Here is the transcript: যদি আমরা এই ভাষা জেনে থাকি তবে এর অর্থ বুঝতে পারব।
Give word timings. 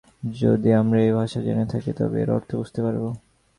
যদি 0.35 0.69
আমরা 0.73 0.99
এই 1.01 1.13
ভাষা 1.13 1.39
জেনে 1.41 1.65
থাকি 1.65 1.91
তবে 1.97 2.17
এর 2.21 2.29
অর্থ 2.31 2.49
বুঝতে 2.55 2.79
পারব। 2.85 3.03